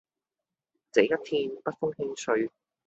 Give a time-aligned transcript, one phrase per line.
[0.93, 2.49] 這一天，北風輕吹